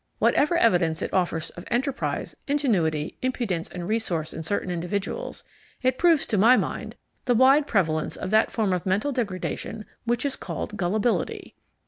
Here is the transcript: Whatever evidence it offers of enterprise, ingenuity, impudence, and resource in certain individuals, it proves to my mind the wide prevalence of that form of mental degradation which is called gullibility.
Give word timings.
Whatever 0.17 0.57
evidence 0.57 1.03
it 1.03 1.13
offers 1.13 1.51
of 1.51 1.63
enterprise, 1.69 2.35
ingenuity, 2.47 3.19
impudence, 3.21 3.69
and 3.69 3.87
resource 3.87 4.33
in 4.33 4.41
certain 4.41 4.71
individuals, 4.71 5.43
it 5.83 5.99
proves 5.99 6.25
to 6.25 6.39
my 6.39 6.57
mind 6.57 6.95
the 7.25 7.35
wide 7.35 7.67
prevalence 7.67 8.15
of 8.15 8.31
that 8.31 8.49
form 8.49 8.73
of 8.73 8.83
mental 8.87 9.11
degradation 9.11 9.85
which 10.05 10.25
is 10.25 10.35
called 10.35 10.75
gullibility. 10.75 11.55